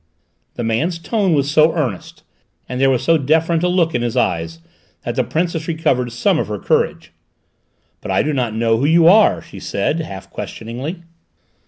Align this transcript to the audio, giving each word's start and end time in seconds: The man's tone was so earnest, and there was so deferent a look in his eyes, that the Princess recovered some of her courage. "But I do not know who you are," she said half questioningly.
The 0.55 0.63
man's 0.63 0.97
tone 0.97 1.35
was 1.35 1.51
so 1.51 1.75
earnest, 1.75 2.23
and 2.67 2.81
there 2.81 2.89
was 2.89 3.03
so 3.03 3.19
deferent 3.19 3.61
a 3.61 3.67
look 3.67 3.93
in 3.93 4.01
his 4.01 4.17
eyes, 4.17 4.57
that 5.05 5.13
the 5.13 5.23
Princess 5.23 5.67
recovered 5.67 6.11
some 6.11 6.39
of 6.39 6.47
her 6.47 6.57
courage. 6.57 7.13
"But 8.01 8.09
I 8.09 8.23
do 8.23 8.33
not 8.33 8.55
know 8.55 8.77
who 8.79 8.85
you 8.85 9.07
are," 9.07 9.43
she 9.43 9.59
said 9.59 9.99
half 9.99 10.27
questioningly. 10.31 11.03